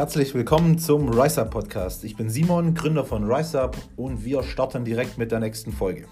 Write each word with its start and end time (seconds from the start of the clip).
Herzlich 0.00 0.32
willkommen 0.32 0.78
zum 0.78 1.10
RiseUp 1.10 1.50
Podcast. 1.50 2.04
Ich 2.04 2.16
bin 2.16 2.30
Simon, 2.30 2.72
Gründer 2.72 3.04
von 3.04 3.30
RiseUp 3.30 3.76
und 3.98 4.24
wir 4.24 4.42
starten 4.42 4.82
direkt 4.82 5.18
mit 5.18 5.30
der 5.30 5.40
nächsten 5.40 5.72
Folge. 5.72 6.06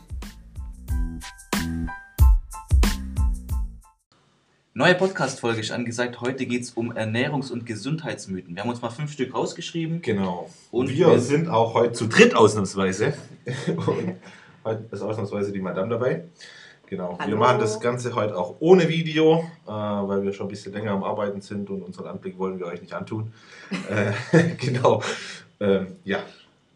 Neue 4.74 4.94
Podcast-Folge 4.94 5.60
ist 5.60 5.70
angesagt. 5.70 6.20
Heute 6.20 6.44
geht 6.44 6.64
es 6.64 6.72
um 6.72 6.92
Ernährungs- 6.92 7.50
und 7.50 7.64
Gesundheitsmythen. 7.64 8.54
Wir 8.54 8.62
haben 8.62 8.68
uns 8.68 8.82
mal 8.82 8.90
fünf 8.90 9.10
Stück 9.10 9.32
rausgeschrieben. 9.32 10.02
Genau. 10.02 10.50
Und 10.70 10.90
wir, 10.90 11.06
wir 11.06 11.20
sind 11.20 11.48
auch 11.48 11.72
heute 11.72 11.94
zu 11.94 12.08
dritt 12.08 12.36
ausnahmsweise. 12.36 13.14
und 13.68 14.16
heute 14.64 14.84
ist 14.90 15.00
ausnahmsweise 15.00 15.50
die 15.50 15.62
Madame 15.62 15.88
dabei. 15.88 16.24
Genau. 16.88 17.18
Hallo. 17.18 17.32
Wir 17.32 17.36
machen 17.36 17.60
das 17.60 17.80
Ganze 17.80 18.14
heute 18.14 18.34
auch 18.34 18.56
ohne 18.60 18.88
Video, 18.88 19.44
äh, 19.66 19.70
weil 19.70 20.22
wir 20.22 20.32
schon 20.32 20.46
ein 20.46 20.48
bisschen 20.48 20.72
länger 20.72 20.92
am 20.92 21.04
Arbeiten 21.04 21.42
sind 21.42 21.68
und 21.68 21.82
unseren 21.82 22.06
Anblick 22.06 22.38
wollen 22.38 22.58
wir 22.58 22.64
euch 22.64 22.80
nicht 22.80 22.94
antun. 22.94 23.30
äh, 23.90 24.54
genau. 24.58 25.02
Ähm, 25.60 25.96
ja, 26.04 26.20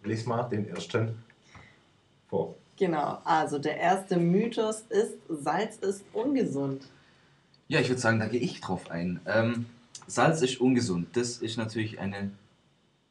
lies 0.05 0.27
mal 0.27 0.43
den 0.43 0.69
ersten 0.69 1.17
vor. 2.29 2.57
Genau, 2.77 3.21
also 3.25 3.59
der 3.59 3.79
erste 3.79 4.19
Mythos 4.19 4.85
ist, 4.91 5.15
Salz 5.31 5.77
ist 5.77 6.05
ungesund. 6.13 6.83
Ja, 7.69 7.81
ich 7.81 7.89
würde 7.89 8.01
sagen, 8.01 8.19
da 8.19 8.27
gehe 8.27 8.41
ich 8.41 8.61
drauf 8.61 8.91
ein. 8.91 9.21
Ähm, 9.25 9.65
Salz 10.07 10.43
ist 10.43 10.61
ungesund. 10.61 11.09
Das 11.15 11.39
ist 11.39 11.57
natürlich 11.57 12.01
eine 12.01 12.33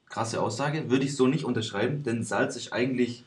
krasse 0.07 0.39
Aussage. 0.39 0.91
Würde 0.91 1.05
ich 1.05 1.15
so 1.15 1.25
nicht 1.25 1.45
unterschreiben, 1.45 2.03
denn 2.03 2.23
Salz 2.23 2.55
ist 2.57 2.73
eigentlich 2.73 3.23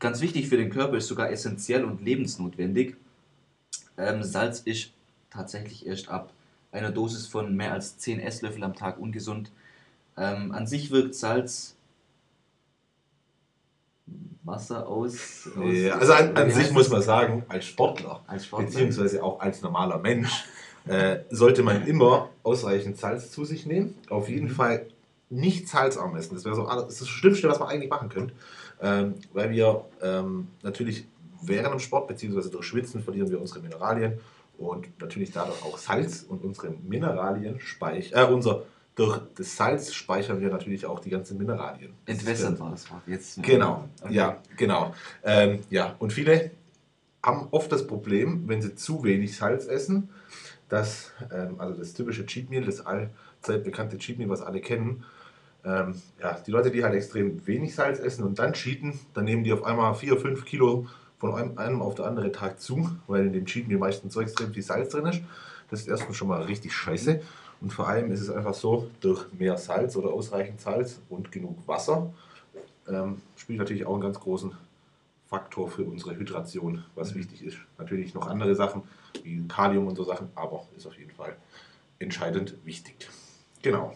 ganz 0.00 0.20
wichtig 0.20 0.48
für 0.48 0.56
den 0.56 0.70
Körper, 0.70 0.96
ist 0.96 1.06
sogar 1.06 1.30
essentiell 1.30 1.84
und 1.84 2.02
lebensnotwendig. 2.02 2.96
Ähm, 3.96 4.22
Salz 4.22 4.60
ist 4.60 4.90
tatsächlich 5.30 5.86
erst 5.86 6.08
ab 6.08 6.32
einer 6.72 6.90
Dosis 6.90 7.26
von 7.26 7.54
mehr 7.54 7.72
als 7.72 7.98
10 7.98 8.20
Esslöffel 8.20 8.64
am 8.64 8.74
Tag 8.74 8.98
ungesund. 8.98 9.52
Ähm, 10.16 10.52
an 10.52 10.66
sich 10.66 10.90
wirkt 10.90 11.14
Salz 11.14 11.76
Wasser 14.42 14.88
aus. 14.88 15.48
aus 15.56 15.74
ja, 15.74 15.96
also 15.96 16.12
an, 16.14 16.36
an 16.36 16.50
sich 16.50 16.70
muss 16.72 16.88
man 16.88 17.02
sagen, 17.02 17.44
als 17.48 17.66
Sportler, 17.66 18.22
als 18.26 18.46
Sportler, 18.46 18.68
beziehungsweise 18.68 19.22
auch 19.22 19.40
als 19.40 19.62
normaler 19.62 19.98
Mensch, 19.98 20.44
äh, 20.86 21.20
sollte 21.30 21.62
man 21.62 21.86
immer 21.86 22.30
ausreichend 22.42 22.96
Salz 22.98 23.30
zu 23.30 23.44
sich 23.44 23.66
nehmen. 23.66 23.96
Auf 24.08 24.28
jeden 24.28 24.48
mhm. 24.48 24.54
Fall 24.54 24.86
nicht 25.28 25.68
salzarm 25.68 26.16
essen. 26.16 26.34
Das 26.34 26.44
wäre 26.44 26.56
so 26.56 26.66
das, 26.66 26.98
das 26.98 27.08
Schlimmste, 27.08 27.48
was 27.48 27.60
man 27.60 27.68
eigentlich 27.68 27.90
machen 27.90 28.08
könnte. 28.08 28.34
Ähm, 28.82 29.14
weil 29.32 29.50
wir 29.50 29.84
ähm, 30.02 30.48
natürlich 30.62 31.06
während 31.42 31.72
dem 31.72 31.80
Sport 31.80 32.08
bzw. 32.08 32.50
durch 32.50 32.64
Schwitzen 32.64 33.02
verlieren 33.02 33.30
wir 33.30 33.40
unsere 33.40 33.60
Mineralien 33.60 34.18
und 34.58 34.88
natürlich 35.00 35.32
dadurch 35.32 35.62
auch 35.62 35.78
Salz 35.78 36.22
und 36.22 36.44
unsere 36.44 36.70
Mineralien 36.70 37.60
speichern, 37.60 38.30
äh, 38.30 38.32
unser 38.32 38.62
durch 38.94 39.20
das 39.36 39.56
Salz 39.56 39.94
speichern 39.94 40.40
wir 40.40 40.50
natürlich 40.50 40.84
auch 40.84 41.00
die 41.00 41.10
ganzen 41.10 41.38
Mineralien. 41.38 41.94
Entwässern 42.06 42.58
war 42.58 42.70
das 42.70 42.90
Wort. 42.90 43.02
Jetzt 43.06 43.42
genau, 43.42 43.88
okay. 44.02 44.14
ja, 44.14 44.42
genau. 44.56 44.94
Ähm, 45.24 45.60
ja, 45.70 45.96
und 45.98 46.12
viele 46.12 46.50
haben 47.22 47.48
oft 47.50 47.70
das 47.72 47.86
Problem, 47.86 48.46
wenn 48.46 48.60
sie 48.60 48.74
zu 48.74 49.02
wenig 49.04 49.36
Salz 49.36 49.66
essen, 49.66 50.10
dass, 50.68 51.12
ähm, 51.32 51.58
also 51.58 51.78
das 51.78 51.94
typische 51.94 52.26
Cheat 52.26 52.50
Meal, 52.50 52.64
das 52.64 52.84
allzeit 52.84 53.64
bekannte 53.64 53.96
Cheat 53.98 54.18
Meal, 54.18 54.28
was 54.28 54.42
alle 54.42 54.60
kennen, 54.60 55.04
ähm, 55.64 56.00
ja, 56.20 56.38
die 56.46 56.50
Leute, 56.50 56.70
die 56.70 56.82
halt 56.84 56.94
extrem 56.94 57.46
wenig 57.46 57.74
Salz 57.74 57.98
essen 57.98 58.24
und 58.24 58.38
dann 58.38 58.52
cheaten, 58.52 58.98
dann 59.14 59.24
nehmen 59.24 59.44
die 59.44 59.52
auf 59.52 59.64
einmal 59.64 59.94
4, 59.94 60.18
5 60.18 60.44
Kilo 60.44 60.86
von 61.18 61.34
einem, 61.34 61.58
einem 61.58 61.82
auf 61.82 61.94
den 61.94 62.06
anderen 62.06 62.32
Tag 62.32 62.60
zu, 62.60 62.90
weil 63.06 63.26
in 63.26 63.32
dem 63.32 63.44
Cheat 63.46 63.68
Meal 63.68 63.78
meistens 63.78 64.14
so 64.14 64.20
extrem 64.20 64.52
viel 64.52 64.62
Salz 64.62 64.90
drin 64.90 65.06
ist. 65.06 65.20
Das 65.70 65.80
ist 65.80 65.88
erstmal 65.88 66.14
schon 66.14 66.28
mal 66.28 66.42
richtig 66.42 66.72
scheiße. 66.72 67.20
Und 67.60 67.72
vor 67.72 67.88
allem 67.88 68.10
ist 68.10 68.20
es 68.20 68.30
einfach 68.30 68.54
so, 68.54 68.90
durch 69.00 69.26
mehr 69.38 69.58
Salz 69.58 69.94
oder 69.96 70.10
ausreichend 70.12 70.60
Salz 70.60 71.00
und 71.10 71.30
genug 71.30 71.68
Wasser 71.68 72.12
ähm, 72.88 73.20
spielt 73.36 73.58
natürlich 73.58 73.84
auch 73.86 73.92
einen 73.92 74.02
ganz 74.02 74.18
großen 74.18 74.52
Faktor 75.28 75.70
für 75.70 75.84
unsere 75.84 76.16
Hydration, 76.16 76.84
was 76.94 77.14
mhm. 77.14 77.18
wichtig 77.20 77.44
ist. 77.44 77.58
Natürlich 77.78 78.14
noch 78.14 78.26
andere 78.26 78.54
Sachen 78.54 78.82
wie 79.22 79.46
Kalium 79.46 79.86
und 79.86 79.96
so 79.96 80.04
Sachen, 80.04 80.28
aber 80.34 80.66
ist 80.76 80.86
auf 80.86 80.98
jeden 80.98 81.12
Fall 81.12 81.36
entscheidend 81.98 82.56
wichtig. 82.64 83.08
Genau. 83.62 83.94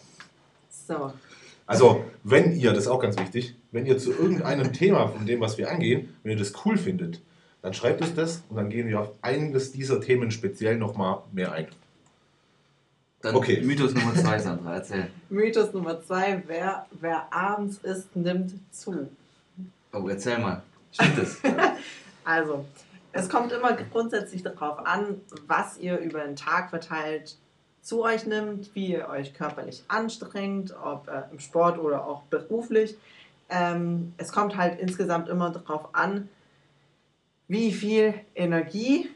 So. 0.69 1.13
Also, 1.67 2.05
wenn 2.23 2.53
ihr, 2.53 2.71
das 2.71 2.85
ist 2.85 2.89
auch 2.89 3.01
ganz 3.01 3.19
wichtig, 3.19 3.55
wenn 3.73 3.87
ihr 3.87 3.99
zu 3.99 4.13
irgendeinem 4.13 4.73
Thema 4.73 5.09
von 5.09 5.25
dem, 5.27 5.41
was 5.41 5.57
wir 5.57 5.71
angehen, 5.71 6.15
wenn 6.23 6.33
ihr 6.33 6.39
das 6.39 6.53
cool 6.65 6.77
findet, 6.77 7.21
dann 7.63 7.73
schreibt 7.73 8.03
uns 8.03 8.15
das 8.15 8.43
und 8.51 8.57
dann 8.57 8.69
gehen 8.69 8.89
wir 8.89 9.01
auf 9.01 9.13
eines 9.23 9.73
dieser 9.73 10.01
Themen 10.01 10.31
speziell 10.31 10.77
nochmal 10.77 11.23
mehr 11.33 11.53
ein. 11.53 11.67
Dann 13.23 13.37
okay. 13.37 13.63
Mythos 13.63 13.95
Nummer 13.95 14.15
zwei, 14.15 14.39
Sandra, 14.39 14.75
erzähl. 14.75 15.11
Mythos 15.31 15.73
Nummer 15.73 16.03
zwei, 16.03 16.43
wer, 16.47 16.87
wer 17.01 17.33
abends 17.33 17.79
isst, 17.79 18.15
nimmt 18.15 18.53
zu. 18.71 19.09
Oh, 19.95 20.07
erzähl 20.09 20.39
mal. 20.39 20.63
Stimmt 20.93 21.19
das? 21.19 21.39
also, 22.25 22.67
es 23.13 23.29
kommt 23.31 23.51
immer 23.53 23.73
grundsätzlich 23.73 24.43
darauf 24.43 24.85
an, 24.85 25.23
was 25.47 25.79
ihr 25.79 25.97
über 26.01 26.21
den 26.21 26.37
Tag 26.37 26.69
verteilt 26.69 27.39
zu 27.85 28.03
euch 28.03 28.27
nimmt, 28.27 28.75
wie 28.75 28.93
ihr 28.93 29.09
euch 29.11 29.35
körperlich 29.35 29.85
anstrengt, 29.89 30.75
ob 30.83 31.07
äh, 31.07 31.25
im 31.31 31.39
Sport 31.39 31.79
oder 31.79 32.07
auch 32.07 32.23
beruflich. 32.23 32.97
Ähm, 33.51 34.15
es 34.17 34.33
kommt 34.33 34.57
halt 34.57 34.81
insgesamt 34.81 35.29
immer 35.29 35.51
darauf 35.51 35.95
an, 35.95 36.31
wie 37.47 37.73
viel 37.73 38.15
Energie 38.35 39.11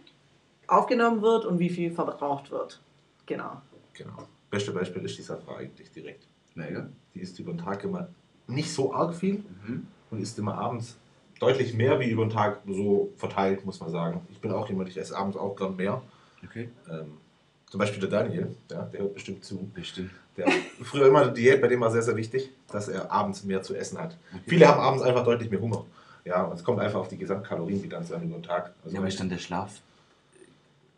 aufgenommen 0.67 1.23
wird 1.23 1.47
und 1.47 1.59
wie 1.59 1.71
viel 1.71 1.91
verbraucht 1.91 2.51
wird. 2.51 2.79
Genau. 3.25 3.63
Genau. 3.95 4.29
Beste 4.51 4.71
Beispiel 4.71 5.03
ist 5.03 5.17
die 5.17 5.23
Safra 5.23 5.57
eigentlich 5.57 5.91
direkt. 5.91 6.27
Naja. 6.55 6.87
Die 7.15 7.21
ist 7.21 7.39
über 7.39 7.53
den 7.53 7.59
Tag 7.59 7.85
immer 7.85 8.09
nicht 8.47 8.71
so 8.71 8.93
arg 8.93 9.15
viel 9.15 9.45
mhm. 9.67 9.87
und 10.11 10.21
ist 10.21 10.39
immer 10.39 10.59
abends 10.59 10.99
deutlich 11.41 11.73
mehr 11.73 11.99
wie 12.01 12.11
über 12.11 12.27
den 12.27 12.31
Tag 12.31 12.61
so 12.67 13.13
verteilt, 13.17 13.65
muss 13.65 13.81
man 13.81 13.91
sagen. 13.91 14.21
Ich 14.31 14.41
bin 14.41 14.53
auch 14.53 14.69
jemand, 14.69 14.91
ich 14.91 14.99
esse 14.99 15.17
abends 15.17 15.39
auch 15.39 15.57
gern 15.57 15.75
mehr. 15.77 16.03
Okay. 16.45 16.69
Ähm, 16.91 17.13
zum 17.71 17.79
Beispiel 17.79 18.01
der 18.01 18.09
Daniel, 18.09 18.55
ja, 18.71 18.83
der 18.83 19.01
hört 19.01 19.15
bestimmt 19.15 19.45
zu. 19.45 19.71
Bestimmt. 19.75 20.11
Der 20.37 20.47
früher 20.83 21.09
immer 21.09 21.23
eine 21.23 21.33
Diät, 21.33 21.61
bei 21.61 21.69
dem 21.69 21.81
war 21.81 21.91
sehr, 21.91 22.03
sehr 22.03 22.17
wichtig, 22.17 22.51
dass 22.71 22.89
er 22.89 23.11
abends 23.11 23.45
mehr 23.45 23.63
zu 23.63 23.75
essen 23.75 23.99
hat. 23.99 24.17
Okay. 24.33 24.43
Viele 24.47 24.69
haben 24.69 24.81
abends 24.81 25.03
einfach 25.03 25.25
deutlich 25.25 25.51
mehr 25.51 25.61
Hunger. 25.61 25.85
Ja, 26.25 26.45
und 26.45 26.55
es 26.55 26.65
kommt 26.65 26.81
einfach 26.81 27.01
auf 27.01 27.09
die 27.09 27.19
Gesamtkalorienbilanz 27.19 28.13
an 28.13 28.23
über 28.23 28.37
den 28.37 28.43
Tag. 28.43 28.73
Also 28.85 28.95
ja, 28.95 29.01
aber 29.01 29.09
ist 29.09 29.21
dann 29.21 29.29
der 29.29 29.39
Schlaf? 29.39 29.81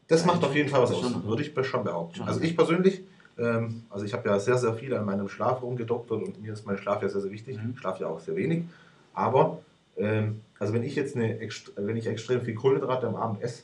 Das 0.08 0.24
macht 0.26 0.42
auf 0.42 0.54
jeden 0.54 0.68
Fall 0.68 0.82
was 0.82 0.90
aus, 0.90 1.24
würde 1.24 1.42
ich 1.42 1.66
schon 1.66 1.84
behaupten. 1.84 2.22
Also 2.22 2.40
ich 2.40 2.56
persönlich, 2.56 3.02
ähm, 3.38 3.84
also 3.90 4.04
ich 4.04 4.12
habe 4.12 4.28
ja 4.28 4.40
sehr, 4.40 4.58
sehr 4.58 4.74
viel 4.74 4.92
an 4.94 5.04
meinem 5.04 5.28
Schlaf 5.28 5.62
rumgedoktert 5.62 6.22
und 6.22 6.42
mir 6.42 6.52
ist 6.52 6.66
mein 6.66 6.78
Schlaf 6.78 7.00
ja 7.02 7.08
sehr, 7.08 7.20
sehr 7.20 7.30
wichtig. 7.30 7.62
Mhm. 7.62 7.70
Ich 7.74 7.78
schlafe 7.78 8.02
ja 8.02 8.08
auch 8.08 8.18
sehr 8.18 8.34
wenig. 8.34 8.64
Aber, 9.14 9.60
ähm, 9.96 10.40
also 10.58 10.72
wenn 10.72 10.82
ich 10.82 10.96
jetzt 10.96 11.14
eine, 11.14 11.38
wenn 11.76 11.96
ich 11.96 12.06
extrem 12.06 12.42
viel 12.42 12.54
Kohlenhydrate 12.54 13.06
am 13.06 13.14
Abend 13.14 13.40
esse, 13.40 13.62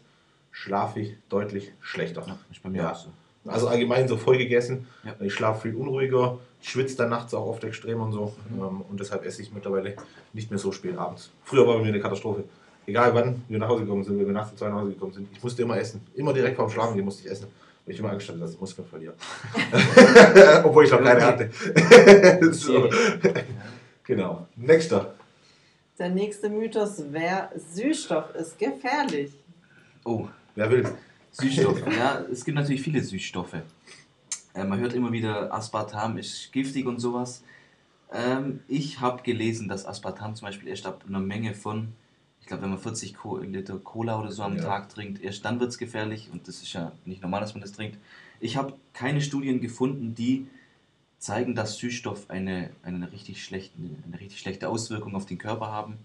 schlafe 0.56 1.00
ich 1.00 1.16
deutlich 1.28 1.72
schlechter. 1.80 2.24
Ja, 2.26 2.38
ist 2.50 2.62
bei 2.62 2.70
mir 2.70 2.82
ja. 2.82 2.92
auch 2.92 2.96
so. 2.96 3.10
Also 3.44 3.68
allgemein 3.68 4.08
so 4.08 4.16
voll 4.16 4.38
gegessen. 4.38 4.88
Ja. 5.04 5.14
Ich 5.20 5.34
schlafe 5.34 5.68
viel 5.68 5.76
unruhiger, 5.76 6.38
ich 6.60 6.70
schwitze 6.70 6.96
dann 6.96 7.10
nachts 7.10 7.34
auch 7.34 7.46
oft 7.46 7.62
extrem 7.62 8.00
und 8.00 8.12
so. 8.12 8.34
Mhm. 8.48 8.58
Ähm, 8.58 8.80
und 8.88 8.98
deshalb 8.98 9.24
esse 9.24 9.42
ich 9.42 9.52
mittlerweile 9.52 9.96
nicht 10.32 10.50
mehr 10.50 10.58
so 10.58 10.72
spät 10.72 10.96
abends. 10.96 11.30
Früher 11.44 11.66
war 11.66 11.76
bei 11.76 11.82
mir 11.82 11.88
eine 11.88 12.00
Katastrophe. 12.00 12.44
Egal 12.86 13.14
wann 13.14 13.42
wir 13.48 13.58
nach 13.58 13.68
Hause 13.68 13.82
gekommen 13.82 14.02
sind, 14.02 14.18
wenn 14.18 14.26
wir 14.26 14.32
nachts 14.32 14.52
um 14.52 14.56
zwei 14.56 14.68
nach 14.68 14.80
Hause 14.80 14.92
gekommen 14.92 15.12
sind, 15.12 15.28
ich 15.30 15.42
musste 15.42 15.62
immer 15.62 15.76
essen. 15.76 16.00
Immer 16.14 16.32
direkt 16.32 16.56
vorm 16.56 16.70
Schlafen 16.70 16.96
gehen 16.96 17.04
musste 17.04 17.26
ich 17.26 17.30
essen. 17.30 17.48
Weil 17.84 17.94
ich 17.94 18.00
immer 18.00 18.10
Angst 18.10 18.28
hatte, 18.28 18.38
dass 18.38 18.54
ich 18.54 18.60
Muskeln 18.60 18.88
verliere. 18.88 19.14
Obwohl 20.64 20.84
ich 20.84 20.90
noch 20.90 21.02
keine 21.02 21.24
hatte. 21.24 21.50
so. 22.52 22.88
Genau. 24.04 24.46
Nächster. 24.56 25.14
Der 25.98 26.08
nächste 26.08 26.48
Mythos 26.48 27.12
wäre, 27.12 27.50
Süßstoff 27.56 28.34
ist 28.34 28.58
gefährlich. 28.58 29.32
Oh, 30.04 30.26
Wer 30.56 30.70
will? 30.70 30.88
Süßstoffe. 31.32 31.82
ja, 31.96 32.22
es 32.32 32.44
gibt 32.44 32.56
natürlich 32.56 32.82
viele 32.82 33.02
Süßstoffe. 33.02 33.56
Äh, 34.54 34.64
man 34.64 34.80
hört 34.80 34.94
immer 34.94 35.12
wieder, 35.12 35.52
Aspartam 35.52 36.16
ist 36.16 36.50
giftig 36.50 36.86
und 36.86 36.98
sowas. 36.98 37.44
Ähm, 38.12 38.60
ich 38.66 39.00
habe 39.00 39.22
gelesen, 39.22 39.68
dass 39.68 39.84
Aspartam 39.84 40.34
zum 40.34 40.46
Beispiel 40.46 40.68
erst 40.68 40.86
ab 40.86 41.04
einer 41.06 41.20
Menge 41.20 41.54
von, 41.54 41.92
ich 42.40 42.46
glaube, 42.46 42.62
wenn 42.62 42.70
man 42.70 42.78
40 42.78 43.14
Co 43.14 43.36
Liter 43.38 43.78
Cola 43.78 44.18
oder 44.18 44.32
so 44.32 44.42
am 44.42 44.56
ja. 44.56 44.62
Tag 44.62 44.88
trinkt, 44.88 45.22
erst 45.22 45.44
dann 45.44 45.60
wird 45.60 45.70
es 45.70 45.78
gefährlich. 45.78 46.30
Und 46.32 46.48
das 46.48 46.62
ist 46.62 46.72
ja 46.72 46.92
nicht 47.04 47.20
normal, 47.20 47.42
dass 47.42 47.52
man 47.52 47.60
das 47.60 47.72
trinkt. 47.72 47.98
Ich 48.40 48.56
habe 48.56 48.74
keine 48.94 49.20
Studien 49.20 49.60
gefunden, 49.60 50.14
die 50.14 50.46
zeigen, 51.18 51.54
dass 51.54 51.76
Süßstoff 51.76 52.30
eine, 52.30 52.70
eine, 52.82 53.12
richtig 53.12 53.44
schlechte, 53.44 53.76
eine 54.06 54.20
richtig 54.20 54.40
schlechte 54.40 54.70
Auswirkung 54.70 55.14
auf 55.16 55.26
den 55.26 55.38
Körper 55.38 55.70
haben. 55.70 55.98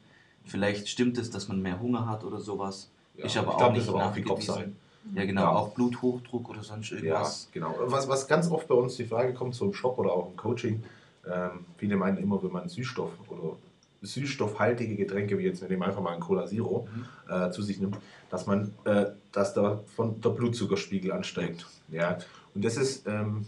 Vielleicht 0.44 0.89
stimmt 0.89 1.18
es, 1.18 1.30
dass 1.30 1.47
man 1.47 1.62
mehr 1.62 1.80
Hunger 1.80 2.09
hat 2.09 2.25
oder 2.25 2.42
sowas. 2.42 2.89
Ja, 3.15 3.25
ich 3.25 3.35
ich 3.35 3.41
auch 3.41 3.71
nicht 3.71 3.89
aber 3.89 3.99
nachgewiesen. 3.99 4.77
Ja, 5.15 5.25
genau, 5.25 5.41
ja. 5.41 5.51
auch 5.51 5.69
Bluthochdruck 5.69 6.49
oder 6.49 6.63
sonst 6.63 6.91
irgendwas. 6.91 7.49
Ja, 7.53 7.61
genau. 7.61 7.75
Was, 7.87 8.07
was 8.07 8.27
ganz 8.27 8.49
oft 8.51 8.67
bei 8.67 8.75
uns 8.75 8.95
die 8.95 9.05
Frage 9.05 9.33
kommt, 9.33 9.55
so 9.55 9.65
im 9.65 9.73
Shop 9.73 9.97
oder 9.97 10.11
auch 10.13 10.29
im 10.29 10.37
Coaching, 10.37 10.83
ähm, 11.29 11.65
viele 11.77 11.95
meinen 11.97 12.17
immer, 12.17 12.41
wenn 12.43 12.51
man 12.51 12.69
Süßstoff 12.69 13.11
oder 13.29 13.57
süßstoffhaltige 14.03 14.95
Getränke, 14.95 15.37
wie 15.37 15.43
jetzt, 15.43 15.61
wir 15.61 15.69
nehmen 15.69 15.83
einfach 15.83 16.01
mal 16.01 16.13
ein 16.13 16.19
Cola 16.19 16.45
Zero, 16.45 16.87
mhm. 16.93 17.33
äh, 17.33 17.51
zu 17.51 17.61
sich 17.61 17.79
nimmt, 17.79 17.97
dass 18.29 18.45
man, 18.47 18.73
äh, 18.85 19.07
dass 19.31 19.53
da 19.53 19.79
von 19.95 20.21
der 20.21 20.29
Blutzuckerspiegel 20.29 21.11
ansteigt. 21.11 21.65
Ja. 21.89 22.17
Und 22.53 22.63
das 22.63 22.77
ist, 22.77 23.07
ähm, 23.07 23.45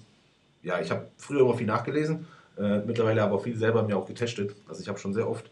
ja, 0.64 0.80
ich 0.80 0.92
habe 0.92 1.08
früher 1.18 1.42
immer 1.42 1.56
viel 1.56 1.68
nachgelesen, 1.68 2.26
Äh, 2.56 2.86
mittlerweile 2.86 3.24
aber 3.24 3.40
viel 3.40 3.58
selber 3.58 3.82
mir 3.82 3.98
auch 3.98 4.06
getestet. 4.06 4.56
Also 4.68 4.82
ich 4.82 4.88
habe 4.88 5.00
schon 5.00 5.14
sehr 5.14 5.28
oft 5.28 5.50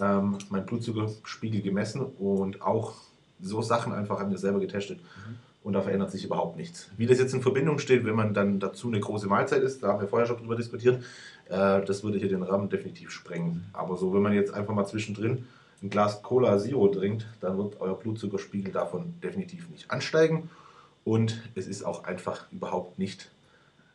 ähm, 0.00 0.36
meinen 0.50 0.66
Blutzuckerspiegel 0.66 1.62
gemessen 1.62 2.00
und 2.18 2.60
auch 2.60 2.94
so 3.42 3.62
Sachen 3.62 3.92
einfach 3.92 4.20
an 4.20 4.28
mir 4.28 4.38
selber 4.38 4.60
getestet. 4.60 5.00
Mhm. 5.00 5.36
Und 5.62 5.74
da 5.74 5.82
verändert 5.82 6.10
sich 6.10 6.24
überhaupt 6.24 6.56
nichts. 6.56 6.88
Wie 6.96 7.06
das 7.06 7.18
jetzt 7.18 7.34
in 7.34 7.42
Verbindung 7.42 7.78
steht, 7.78 8.06
wenn 8.06 8.14
man 8.14 8.32
dann 8.32 8.60
dazu 8.60 8.88
eine 8.88 8.98
große 8.98 9.26
Mahlzeit 9.26 9.62
isst, 9.62 9.82
da 9.82 9.88
haben 9.88 10.00
wir 10.00 10.08
vorher 10.08 10.26
schon 10.26 10.38
drüber 10.38 10.56
diskutiert, 10.56 11.02
äh, 11.50 11.84
das 11.84 12.02
würde 12.02 12.18
hier 12.18 12.28
den 12.28 12.42
Rahmen 12.42 12.70
definitiv 12.70 13.10
sprengen. 13.10 13.66
Aber 13.74 13.96
so, 13.96 14.14
wenn 14.14 14.22
man 14.22 14.32
jetzt 14.32 14.54
einfach 14.54 14.72
mal 14.72 14.86
zwischendrin 14.86 15.44
ein 15.82 15.90
Glas 15.90 16.22
Cola 16.22 16.58
Zero 16.58 16.88
trinkt, 16.88 17.26
dann 17.40 17.58
wird 17.58 17.80
euer 17.80 17.98
Blutzuckerspiegel 17.98 18.72
davon 18.72 19.14
definitiv 19.22 19.68
nicht 19.68 19.90
ansteigen. 19.90 20.48
Und 21.04 21.42
es 21.54 21.66
ist 21.66 21.84
auch 21.84 22.04
einfach 22.04 22.50
überhaupt 22.52 22.98
nicht 22.98 23.30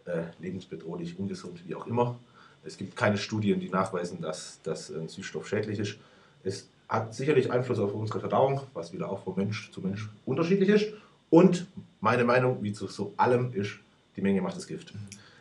äh, 0.06 0.24
lebensbedrohlich, 0.40 1.18
ungesund, 1.18 1.64
wie 1.68 1.76
auch 1.76 1.88
immer. 1.88 2.18
Es 2.64 2.78
gibt 2.78 2.96
keine 2.96 3.18
Studien, 3.18 3.60
die 3.60 3.70
nachweisen, 3.70 4.22
dass 4.22 4.60
das 4.64 4.92
ein 4.92 5.08
Süßstoff 5.08 5.48
schädlich 5.48 5.80
ist. 5.80 5.98
Es 6.44 6.68
hat 6.88 7.14
sicherlich 7.16 7.52
Einfluss 7.52 7.80
auf 7.80 7.94
unsere 7.94 8.20
Verdauung, 8.20 8.62
was 8.74 8.94
wieder 8.94 9.10
auch 9.10 9.24
von 9.24 9.36
Mensch 9.36 9.72
zu 9.72 9.82
Mensch 9.82 10.10
unterschiedlich 10.26 10.70
ist. 10.70 10.94
Und 11.30 11.68
meine 12.02 12.24
Meinung, 12.24 12.62
wie 12.62 12.74
zu 12.74 12.88
so 12.88 13.14
allem, 13.18 13.54
ist, 13.54 13.72
die 14.16 14.22
Menge 14.22 14.42
macht 14.42 14.56
das 14.56 14.68
Gift. 14.68 14.94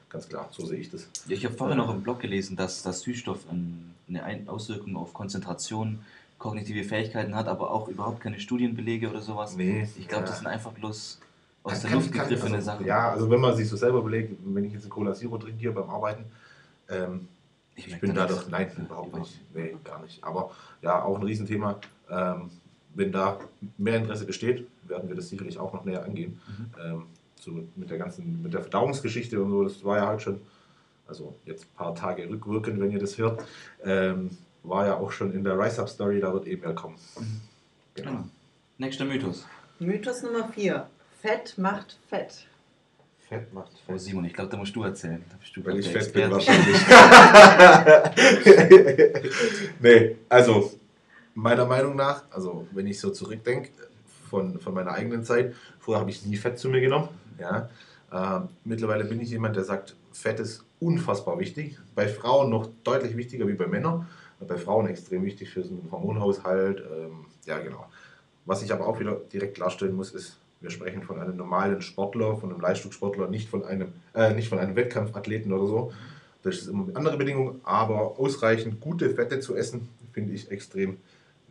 Ganz 0.09 0.29
klar, 0.29 0.49
so 0.51 0.65
sehe 0.65 0.79
ich 0.79 0.91
das. 0.91 1.09
Ja, 1.27 1.37
ich 1.37 1.45
habe 1.45 1.55
vorher 1.55 1.77
noch 1.77 1.93
im 1.93 2.03
Blog 2.03 2.21
gelesen, 2.21 2.57
dass 2.57 2.83
das 2.83 3.01
Süßstoff 3.01 3.41
eine 3.51 4.49
Auswirkung 4.49 4.97
auf 4.97 5.13
Konzentration, 5.13 6.01
kognitive 6.39 6.85
Fähigkeiten 6.85 7.35
hat, 7.35 7.49
aber 7.49 7.71
auch 7.71 7.89
überhaupt 7.89 8.21
keine 8.21 8.39
Studienbelege 8.39 9.11
oder 9.11 9.21
sowas. 9.21 9.57
Nee, 9.57 9.89
ich 9.99 10.09
glaube, 10.09 10.25
ja. 10.25 10.31
das 10.31 10.39
sind 10.39 10.47
einfach 10.47 10.73
bloß 10.73 11.21
aus 11.65 11.81
der 11.81 11.91
Luft 11.91 12.13
gegriffene 12.13 12.57
also, 12.57 12.67
Sachen. 12.67 12.87
Ja, 12.87 13.11
also 13.11 13.31
wenn 13.31 13.41
man 13.41 13.57
sich 13.57 13.69
so 13.69 13.77
selber 13.77 13.99
überlegt, 13.99 14.37
wenn 14.45 14.65
ich 14.65 14.73
jetzt 14.73 14.83
eine 14.83 14.91
Cola 14.91 15.15
Zero 15.15 15.39
trinke 15.39 15.59
hier 15.59 15.73
beim 15.73 15.89
Arbeiten, 15.89 16.25
ähm, 16.89 17.29
ich, 17.77 17.89
ich 17.89 18.01
bin 18.01 18.15
da 18.15 18.27
doch, 18.27 18.49
nein, 18.49 18.71
überhaupt 18.77 19.17
nicht. 19.17 19.41
Nee, 19.55 19.77
gar 19.85 20.01
nicht. 20.03 20.23
Aber 20.23 20.53
ja, 20.83 21.03
auch 21.03 21.17
ein 21.19 21.25
Riesenthema. 21.25 21.81
Ähm, 22.11 22.51
wenn 22.95 23.13
da 23.13 23.39
mehr 23.77 23.97
Interesse 23.97 24.25
besteht, 24.25 24.69
werden 24.85 25.09
wir 25.09 25.17
das 25.17 25.29
sicherlich 25.29 25.59
auch 25.59 25.73
noch 25.73 25.85
näher 25.85 26.05
angehen. 26.05 26.41
Mhm. 26.47 26.71
Ähm, 26.81 27.07
so 27.41 27.65
mit 27.77 27.91
der 27.91 27.99
ganzen, 27.99 28.43
mit 28.43 28.55
der 28.55 28.61
Verdauungsgeschichte 28.61 29.43
und 29.43 29.51
so, 29.51 29.65
das 29.65 29.85
war 29.85 29.99
ja 29.99 30.07
halt 30.07 30.23
schon, 30.23 30.41
also 31.07 31.35
jetzt 31.45 31.65
ein 31.65 31.77
paar 31.77 31.95
Tage 31.95 32.29
rückwirkend, 32.29 32.81
wenn 32.81 32.91
ihr 32.91 33.01
das 33.01 33.19
hört, 33.19 33.45
ähm, 33.85 34.31
war 34.63 34.87
ja 34.87 34.97
auch 34.97 35.13
schon 35.13 35.33
in 35.33 35.45
der 35.45 35.59
Rise 35.59 35.83
Up 35.83 35.89
Story, 35.89 36.21
da 36.21 36.33
wird 36.33 36.47
eben 36.47 36.63
mehr 36.63 36.75
kommen. 36.75 36.97
Mhm. 37.19 37.41
Genau. 37.95 38.11
genau. 38.11 38.25
Nächster 38.79 39.05
Mythos. 39.05 39.47
Mythos 39.79 40.23
Nummer 40.23 40.49
4. 40.49 40.89
Fett 41.21 41.59
macht 41.59 41.99
Fett. 42.09 42.47
Fett 43.29 43.53
macht 43.53 43.73
Fett. 43.73 43.95
Oh 43.95 43.99
Simon, 43.99 44.25
ich 44.25 44.33
glaube, 44.33 44.51
da 44.51 44.57
musst 44.57 44.75
du 44.77 44.83
erzählen. 44.83 45.23
Da 45.29 45.37
du 45.55 45.65
Weil 45.65 45.79
ich 45.79 45.89
fett 45.89 46.13
bin 46.13 46.31
wahrscheinlich. 46.31 46.77
nee, 49.81 50.17
also 50.29 50.73
meiner 51.35 51.65
Meinung 51.65 51.97
nach, 51.97 52.25
also 52.31 52.67
wenn 52.73 52.87
ich 52.87 53.01
so 53.01 53.11
zurückdenke 53.11 53.71
von, 54.29 54.61
von 54.61 54.75
meiner 54.75 54.93
eigenen 54.93 55.25
Zeit, 55.25 55.55
früher 55.79 55.99
habe 55.99 56.11
ich 56.11 56.25
nie 56.25 56.37
Fett 56.37 56.59
zu 56.59 56.69
mir 56.69 56.81
genommen. 56.81 57.09
Ja. 57.39 57.69
Äh, 58.13 58.41
mittlerweile 58.65 59.05
bin 59.05 59.21
ich 59.21 59.31
jemand, 59.31 59.57
der 59.57 59.65
sagt, 59.65 59.97
Fett 60.13 60.39
ist 60.39 60.65
unfassbar 60.81 61.39
wichtig. 61.39 61.79
Bei 61.95 62.09
Frauen 62.09 62.51
noch 62.51 62.69
deutlich 62.85 63.17
wichtiger 63.17 63.49
wie 63.49 63.55
bei 63.55 63.67
Männern. 63.67 64.07
Bei 64.47 64.59
Frauen 64.59 64.87
extrem 64.87 65.25
wichtig 65.25 65.51
für 65.51 65.63
den 65.63 65.89
Hormonhaushalt. 65.91 66.81
Ähm, 66.81 67.27
ja, 67.47 67.59
genau. 67.59 67.87
Was 68.45 68.63
ich 68.63 68.73
aber 68.73 68.87
auch 68.87 69.01
wieder 69.01 69.17
direkt 69.33 69.55
klarstellen 69.55 69.95
muss, 69.95 70.13
ist, 70.13 70.39
wir 70.65 70.71
sprechen 70.71 71.03
von 71.03 71.21
einem 71.21 71.37
normalen 71.37 71.83
Sportler, 71.83 72.37
von 72.39 72.51
einem 72.51 72.61
Leistungssportler, 72.61 73.29
nicht 73.29 73.49
von 73.51 73.65
einem, 73.65 73.93
äh, 74.15 74.33
nicht 74.35 74.49
von 74.49 74.59
einem 74.59 74.75
Wettkampfathleten 74.75 75.53
oder 75.53 75.67
so. 75.67 75.93
Das 76.43 76.57
ist 76.57 76.69
immer 76.69 76.85
eine 76.85 76.97
andere 76.97 77.19
Bedingung, 77.19 77.61
aber 77.65 78.19
ausreichend 78.19 78.81
gute 78.81 79.11
Fette 79.11 79.41
zu 79.41 79.55
essen, 79.55 79.89
finde 80.13 80.33
ich 80.33 80.51
extrem 80.51 80.97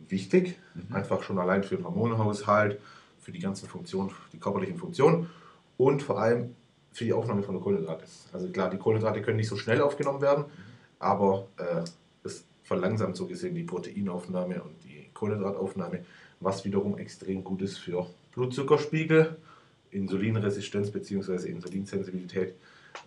wichtig. 0.08 0.58
Mhm. 0.74 0.96
Einfach 0.96 1.22
schon 1.22 1.38
allein 1.38 1.62
für 1.62 1.76
den 1.76 1.84
Hormonhaushalt, 1.84 2.80
für 3.20 3.30
die 3.30 3.38
ganzen 3.38 3.68
Funktionen, 3.68 4.10
die 4.32 4.38
körperlichen 4.38 4.78
Funktionen 4.78 5.30
und 5.76 6.02
vor 6.02 6.20
allem 6.20 6.54
für 6.92 7.04
die 7.04 7.12
Aufnahme 7.12 7.42
von 7.42 7.54
der 7.54 7.62
Kohlenhydrate. 7.62 8.04
Also 8.32 8.48
klar, 8.48 8.68
die 8.68 8.78
Kohlenhydrate 8.78 9.22
können 9.22 9.36
nicht 9.36 9.48
so 9.48 9.56
schnell 9.56 9.80
aufgenommen 9.80 10.20
werden, 10.20 10.44
aber 10.98 11.46
äh, 11.56 11.84
es 12.24 12.44
verlangsamt 12.64 13.16
so 13.16 13.26
gesehen 13.26 13.54
die 13.54 13.62
Proteinaufnahme 13.62 14.60
und 14.60 14.82
die 14.84 15.08
Kohlenhydrataufnahme, 15.14 16.04
was 16.40 16.64
wiederum 16.64 16.98
extrem 16.98 17.44
gut 17.44 17.62
ist 17.62 17.78
für 17.78 18.06
Blutzuckerspiegel, 18.34 19.36
Insulinresistenz 19.90 20.90
bzw. 20.90 21.48
Insulinsensibilität. 21.48 22.54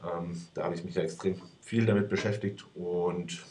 Ähm, 0.04 0.42
da 0.54 0.64
habe 0.64 0.76
ich 0.76 0.84
mich 0.84 0.96
ja 0.96 1.04
extrem 1.04 1.36
viel 1.62 1.86
damit 1.86 2.10
beschäftigt 2.10 2.66
und 2.76 3.44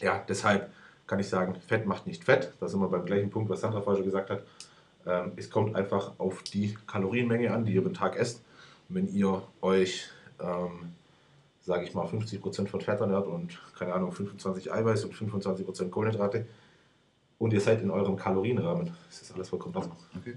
ja, 0.00 0.24
deshalb 0.28 0.70
kann 1.06 1.20
ich 1.20 1.28
sagen, 1.28 1.54
Fett 1.66 1.86
macht 1.86 2.06
nicht 2.06 2.24
Fett. 2.24 2.52
Da 2.60 2.68
sind 2.68 2.80
wir 2.80 2.88
beim 2.88 3.04
gleichen 3.04 3.30
Punkt, 3.30 3.50
was 3.50 3.60
Sandra 3.60 3.80
vorher 3.80 3.98
schon 3.98 4.06
gesagt 4.06 4.30
hat. 4.30 4.44
Ähm, 5.06 5.32
es 5.36 5.50
kommt 5.50 5.76
einfach 5.76 6.18
auf 6.18 6.42
die 6.42 6.76
Kalorienmenge 6.86 7.52
an, 7.52 7.64
die 7.64 7.74
ihr 7.74 7.82
den 7.82 7.94
Tag 7.94 8.16
esst. 8.16 8.42
Wenn 8.88 9.12
ihr 9.12 9.42
euch, 9.60 10.08
ähm, 10.40 10.92
sage 11.60 11.84
ich 11.84 11.94
mal, 11.94 12.06
50% 12.06 12.68
von 12.68 12.80
Fett 12.80 13.00
ernährt 13.00 13.26
und, 13.26 13.60
keine 13.78 13.94
Ahnung, 13.94 14.12
25 14.12 14.72
Eiweiß 14.72 15.04
und 15.04 15.14
25% 15.14 15.90
Kohlenhydrate 15.90 16.46
und 17.38 17.52
ihr 17.52 17.60
seid 17.60 17.82
in 17.82 17.90
eurem 17.90 18.16
Kalorienrahmen, 18.16 18.92
ist 19.10 19.22
das 19.22 19.32
alles 19.32 19.48
vollkommen 19.48 19.76
offen. 19.76 19.92
Okay. 20.16 20.36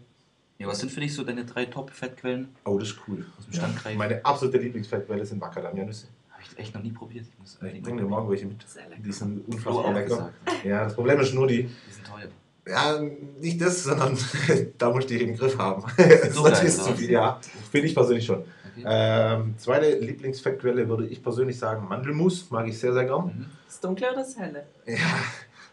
Ja, 0.60 0.68
was 0.68 0.80
sind 0.80 0.92
für 0.92 1.00
dich 1.00 1.14
so 1.14 1.24
deine 1.24 1.46
drei 1.46 1.66
Top-Fettquellen? 1.66 2.50
Oh, 2.66 2.80
das 2.80 2.90
ist 2.90 2.98
cool. 3.08 3.26
Aus 3.38 3.46
dem 3.46 3.54
Standkreis? 3.54 3.94
Ja, 3.94 3.98
meine 3.98 4.26
absolute 4.26 4.58
Lieblingsfettquelle 4.58 5.26
sind 5.26 5.40
Macadamia-Nüsse. 5.40 6.08
Habe 6.32 6.42
ich 6.42 6.58
echt 6.58 6.74
noch 6.74 6.82
nie 6.82 6.92
probiert. 6.92 7.26
Ich, 7.32 7.40
muss 7.40 7.60
ich 7.62 7.82
bringe 7.82 8.02
dir 8.02 8.08
morgen 8.08 8.30
welche 8.30 8.46
mit. 8.46 8.66
Die 9.06 9.12
sind 9.12 9.48
unfassbar 9.48 9.94
lecker. 9.94 10.08
Gesagt. 10.08 10.66
Ja, 10.66 10.84
das 10.86 10.96
Problem 10.96 11.20
ist 11.20 11.34
nur 11.34 11.48
die. 11.48 11.64
Die 11.64 11.94
sind 11.94 12.08
teuer. 12.08 12.28
Ja, 12.68 13.00
nicht 13.40 13.62
das, 13.62 13.84
sondern 13.84 14.18
da 14.78 14.90
muss 14.90 15.06
ich 15.06 15.06
die 15.06 15.24
im 15.24 15.38
Griff 15.38 15.58
haben. 15.58 15.84
So 16.32 16.44
das 16.48 16.64
ist 16.64 16.84
zu 16.84 16.94
viel, 16.96 17.12
ja. 17.12 17.40
Finde 17.72 17.88
ich 17.88 17.96
persönlich 17.96 18.26
schon. 18.26 18.40
Okay. 18.40 18.84
Ähm, 18.86 19.56
zweite 19.58 19.98
Lieblingsfettquelle 20.00 20.88
würde 20.88 21.08
ich 21.08 21.24
persönlich 21.24 21.58
sagen 21.58 21.88
Mandelmus. 21.88 22.50
Mag 22.52 22.68
ich 22.68 22.78
sehr, 22.78 22.94
sehr 22.94 23.06
gern. 23.06 23.26
Mhm. 23.26 23.46
Das 23.66 23.80
dunkle 23.80 24.08
oder 24.08 24.18
das 24.18 24.38
helle? 24.38 24.66
Ja, 24.86 24.96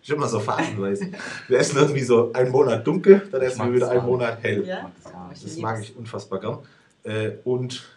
ist 0.04 0.10
immer 0.10 0.28
so 0.28 0.38
phasenweise. 0.38 1.10
Wir 1.48 1.58
essen 1.58 1.78
irgendwie 1.78 2.02
so 2.02 2.30
einen 2.32 2.50
Monat 2.50 2.86
dunkel, 2.86 3.26
dann 3.30 3.40
essen 3.40 3.64
wir 3.64 3.74
wieder 3.74 3.90
einen 3.90 4.04
Monat 4.04 4.42
hell. 4.42 4.64
Ja? 4.66 4.90
Das 5.30 5.56
mag 5.56 5.80
ich 5.80 5.96
unfassbar 5.96 6.40
gern. 6.40 6.58
Äh, 7.04 7.32
und 7.44 7.88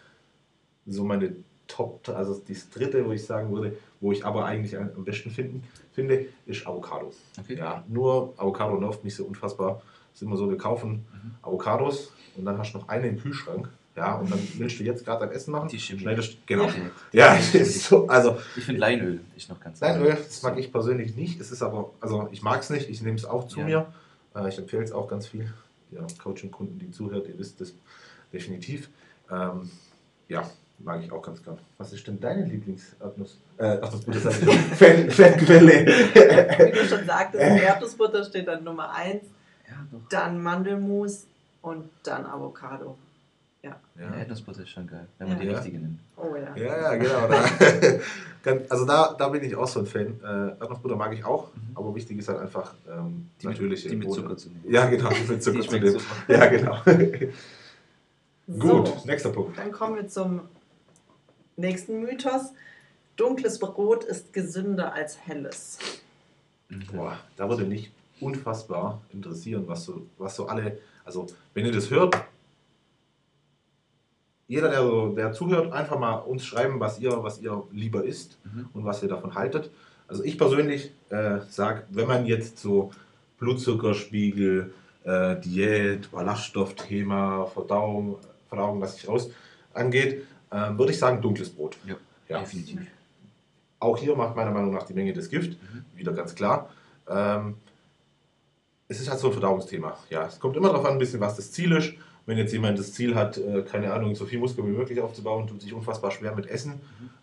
so 0.86 1.04
meine 1.04 1.36
Top, 1.66 2.08
also 2.08 2.40
das 2.48 2.70
dritte, 2.70 3.04
wo 3.04 3.12
ich 3.12 3.24
sagen 3.24 3.52
würde, 3.54 3.76
wo 4.00 4.10
ich 4.10 4.24
aber 4.24 4.46
eigentlich 4.46 4.78
am 4.78 5.04
besten 5.04 5.30
finden, 5.30 5.62
finde, 5.92 6.26
ist 6.46 6.66
Avocado. 6.66 7.12
Okay. 7.38 7.58
Ja, 7.58 7.84
nur 7.88 8.32
Avocado 8.38 8.80
nervt 8.80 9.04
mich 9.04 9.14
so 9.14 9.24
unfassbar. 9.24 9.82
Das 10.12 10.14
ist 10.14 10.22
immer 10.22 10.38
so, 10.38 10.48
wir 10.48 10.56
kaufen 10.56 11.06
mhm. 11.12 11.34
Avocados 11.42 12.12
und 12.36 12.46
dann 12.46 12.56
hast 12.56 12.72
du 12.72 12.78
noch 12.78 12.88
eine 12.88 13.06
im 13.08 13.18
Kühlschrank 13.18 13.68
ja, 13.98 14.14
und 14.14 14.30
dann 14.30 14.38
willst 14.54 14.78
du 14.78 14.84
jetzt 14.84 15.04
gerade 15.04 15.26
dein 15.26 15.34
Essen 15.34 15.50
machen. 15.50 15.68
Die 15.68 15.78
Chemie. 15.78 16.02
Schneidest, 16.02 16.46
genau. 16.46 16.68
Ja, 17.12 17.34
ist 17.52 17.84
so, 17.84 18.06
also. 18.06 18.38
Ich 18.56 18.64
finde 18.64 18.80
Leinöl 18.80 19.20
ist 19.36 19.48
noch 19.48 19.58
ganz 19.58 19.80
Leinöl, 19.80 20.16
das 20.16 20.42
mag 20.42 20.56
ich 20.56 20.70
persönlich 20.70 21.16
nicht. 21.16 21.40
Es 21.40 21.50
ist 21.50 21.62
aber, 21.62 21.90
also 22.00 22.28
ich 22.30 22.42
mag 22.42 22.60
es 22.60 22.70
nicht, 22.70 22.88
ich 22.88 23.02
nehme 23.02 23.16
es 23.16 23.24
auch 23.24 23.48
zu 23.48 23.58
ja. 23.60 23.64
mir. 23.64 23.92
Äh, 24.36 24.48
ich 24.48 24.58
empfehle 24.58 24.84
es 24.84 24.92
auch 24.92 25.08
ganz 25.08 25.26
viel. 25.26 25.52
Ja, 25.90 26.06
Coaching-Kunden, 26.22 26.78
die 26.78 26.90
zuhört, 26.92 27.26
ihr 27.28 27.38
wisst 27.38 27.60
das 27.60 27.72
definitiv. 28.32 28.88
Ähm, 29.32 29.70
ja, 30.28 30.48
mag 30.78 31.02
ich 31.02 31.10
auch 31.10 31.22
ganz 31.22 31.42
gern. 31.42 31.58
Was 31.78 31.92
ist 31.92 32.06
denn 32.06 32.20
deine 32.20 32.44
Lieblings-Erdnuss? 32.44 33.38
Äh, 33.56 33.80
Erdnussbutter, 33.80 34.20
sag 34.20 34.42
ich 34.42 34.58
Fettquelle. 35.14 35.86
Wie 35.86 36.78
du 36.78 36.84
schon 36.86 37.04
sagtest, 37.04 37.42
Erdnussbutter 37.42 38.24
steht 38.24 38.46
dann 38.46 38.62
Nummer 38.62 38.94
1, 38.94 39.24
ja, 39.66 39.86
dann 40.10 40.40
Mandelmus 40.40 41.26
und 41.62 41.90
dann 42.04 42.26
Avocado. 42.26 42.96
Ja. 43.62 43.80
ja. 43.98 44.14
Erdnussbutter 44.14 44.62
ist 44.62 44.70
schon 44.70 44.86
geil, 44.86 45.06
wenn 45.18 45.28
man 45.28 45.38
ja. 45.38 45.44
die 45.44 45.50
richtige 45.50 45.78
nimmt. 45.78 45.98
Oh 46.16 46.36
ja. 46.36 46.56
Ja, 46.56 46.94
ja, 46.94 46.96
genau. 46.96 47.28
Da, 48.44 48.52
also 48.68 48.84
da, 48.86 49.16
da 49.18 49.28
bin 49.30 49.42
ich 49.42 49.56
auch 49.56 49.66
so 49.66 49.80
ein 49.80 49.86
Fan. 49.86 50.20
Äh, 50.22 50.60
Erdnussbutter 50.60 50.94
mag 50.94 51.12
ich 51.12 51.24
auch, 51.24 51.52
mhm. 51.54 51.60
aber 51.74 51.94
wichtig 51.94 52.18
ist 52.18 52.28
halt 52.28 52.38
einfach 52.38 52.72
ähm, 52.88 53.28
die 53.42 53.46
natürliche. 53.46 53.88
die 53.88 53.96
mit 53.96 54.12
Zucker 54.12 54.36
zu 54.36 54.48
nehmen. 54.50 54.64
Ja, 54.68 54.86
genau, 54.86 55.10
die 55.10 55.30
mit 55.30 55.42
Zucker 55.42 55.58
die 55.58 55.68
zu 55.68 55.78
nehmen. 55.78 56.00
Ja, 56.28 56.46
genau. 56.46 56.78
Gut, 58.58 59.04
nächster 59.04 59.30
Punkt. 59.30 59.58
Dann 59.58 59.72
kommen 59.72 59.96
wir 59.96 60.08
zum 60.08 60.42
nächsten 61.56 62.00
Mythos. 62.00 62.52
Dunkles 63.16 63.58
Brot 63.58 64.04
ist 64.04 64.32
gesünder 64.32 64.94
als 64.94 65.18
helles. 65.26 65.78
Boah, 66.92 67.18
da 67.36 67.48
würde 67.48 67.64
mich 67.64 67.90
unfassbar 68.20 69.02
interessieren, 69.12 69.64
was 69.66 69.84
so, 69.84 70.06
was 70.16 70.36
so 70.36 70.46
alle, 70.46 70.78
also 71.04 71.26
wenn 71.54 71.66
ihr 71.66 71.72
das 71.72 71.90
hört, 71.90 72.16
jeder, 74.48 74.70
der, 74.70 74.82
so, 74.82 75.08
der 75.14 75.32
zuhört, 75.32 75.72
einfach 75.72 75.98
mal 75.98 76.14
uns 76.14 76.44
schreiben, 76.44 76.80
was 76.80 76.98
ihr, 76.98 77.22
was 77.22 77.40
ihr 77.40 77.62
lieber 77.70 78.04
isst 78.04 78.38
mhm. 78.44 78.68
und 78.72 78.84
was 78.84 79.02
ihr 79.02 79.08
davon 79.08 79.34
haltet. 79.34 79.70
Also 80.08 80.24
ich 80.24 80.38
persönlich 80.38 80.92
äh, 81.10 81.40
sage, 81.50 81.84
wenn 81.90 82.08
man 82.08 82.24
jetzt 82.24 82.58
so 82.58 82.90
Blutzuckerspiegel, 83.38 84.72
äh, 85.04 85.36
Diät, 85.40 86.10
Ballaststoffthema, 86.10 87.44
Verdauung, 87.46 88.16
Verdauung, 88.48 88.80
was 88.80 88.96
sich 88.96 89.06
raus 89.06 89.30
angeht, 89.74 90.24
äh, 90.50 90.70
würde 90.76 90.92
ich 90.92 90.98
sagen 90.98 91.20
dunkles 91.20 91.50
Brot. 91.50 91.76
Ja, 91.86 91.96
ja. 92.28 92.40
definitiv. 92.40 92.80
auch 93.80 93.98
hier 93.98 94.16
macht 94.16 94.34
meiner 94.34 94.50
Meinung 94.50 94.72
nach 94.72 94.82
die 94.84 94.94
Menge 94.94 95.12
das 95.12 95.28
Gift, 95.28 95.50
Mhm. 95.50 95.84
wieder 95.94 96.12
ganz 96.12 96.34
klar. 96.34 96.70
Ähm, 97.06 97.56
es 98.88 99.00
ist 99.00 99.10
halt 99.10 99.20
so 99.20 99.28
ein 99.28 99.34
Verdauungsthema. 99.34 99.96
Ja, 100.08 100.26
es 100.26 100.40
kommt 100.40 100.56
immer 100.56 100.68
darauf 100.68 100.86
an, 100.86 100.92
ein 100.92 100.98
bisschen, 100.98 101.20
was 101.20 101.36
das 101.36 101.52
Ziel 101.52 101.72
ist. 101.72 101.92
Wenn 102.28 102.36
jetzt 102.36 102.52
jemand 102.52 102.78
das 102.78 102.92
Ziel 102.92 103.14
hat, 103.14 103.38
äh, 103.38 103.62
keine 103.62 103.90
Ahnung, 103.90 104.14
so 104.14 104.26
viel 104.26 104.38
Muskeln 104.38 104.66
wie 104.68 104.76
möglich 104.76 105.00
aufzubauen, 105.00 105.46
tut 105.46 105.62
sich 105.62 105.72
unfassbar 105.72 106.10
schwer 106.10 106.34
mit 106.34 106.46
Essen, 106.46 106.74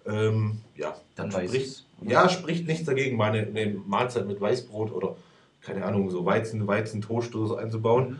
ähm, 0.07 0.57
ja, 0.75 0.89
Mhm. 0.89 0.93
Dann 1.15 1.31
spricht, 1.31 1.53
es, 1.67 1.85
ja, 2.01 2.27
spricht 2.27 2.67
nichts 2.67 2.85
dagegen, 2.85 3.15
mal 3.15 3.31
eine, 3.31 3.75
Mahlzeit 3.85 4.25
mit 4.27 4.41
Weißbrot 4.41 4.91
oder, 4.91 5.15
keine 5.61 5.85
Ahnung, 5.85 6.09
so 6.09 6.25
Weizen, 6.25 6.65
Weizentoast 6.65 7.35
oder 7.35 7.47
so 7.47 7.55
einzubauen, 7.55 8.09
Mhm. 8.09 8.17